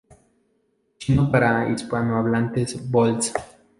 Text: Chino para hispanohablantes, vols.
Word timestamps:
Chino 0.97 1.31
para 1.31 1.69
hispanohablantes, 1.69 2.89
vols. 2.89 3.31